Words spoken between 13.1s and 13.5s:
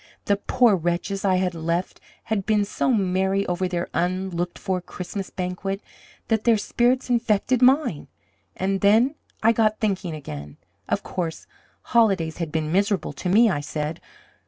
to me,